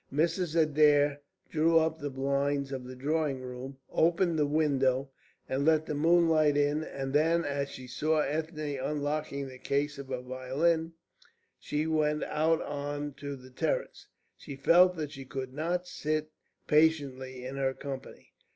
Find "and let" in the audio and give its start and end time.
5.47-5.85